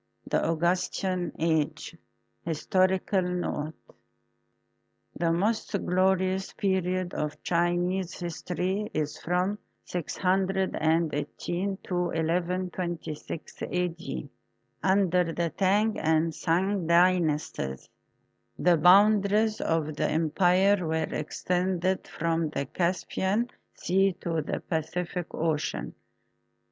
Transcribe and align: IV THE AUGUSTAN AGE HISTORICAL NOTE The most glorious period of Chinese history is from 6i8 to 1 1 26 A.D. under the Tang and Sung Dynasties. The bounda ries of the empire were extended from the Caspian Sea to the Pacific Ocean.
IV 0.25 0.31
THE 0.31 0.49
AUGUSTAN 0.49 1.31
AGE 1.37 1.95
HISTORICAL 2.45 3.21
NOTE 3.21 3.95
The 5.17 5.31
most 5.31 5.73
glorious 5.85 6.53
period 6.53 7.13
of 7.13 7.43
Chinese 7.43 8.15
history 8.19 8.89
is 8.95 9.19
from 9.19 9.59
6i8 9.85 11.83
to 11.83 11.95
1 11.95 12.47
1 12.47 12.69
26 12.71 13.61
A.D. 13.61 14.29
under 14.81 15.31
the 15.33 15.51
Tang 15.51 15.99
and 15.99 16.33
Sung 16.33 16.87
Dynasties. 16.87 17.87
The 18.57 18.77
bounda 18.79 19.31
ries 19.31 19.61
of 19.61 19.95
the 19.97 20.09
empire 20.09 20.83
were 20.83 21.13
extended 21.13 22.07
from 22.07 22.49
the 22.49 22.65
Caspian 22.65 23.51
Sea 23.75 24.13
to 24.21 24.41
the 24.41 24.61
Pacific 24.61 25.27
Ocean. 25.35 25.93